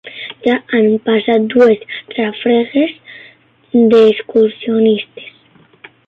Ja 0.45 0.53
han 0.69 0.85
passat 1.09 1.43
dues 1.53 1.83
rafegues 2.13 2.95
d'excursionistes. 3.91 5.29